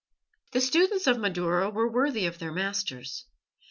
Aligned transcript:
The 0.53 0.61
students 0.61 1.05
of 1.05 1.17
Madaura 1.19 1.69
were 1.69 1.87
worthy 1.87 2.25
of 2.25 2.39
their 2.39 2.51
masters. 2.51 3.25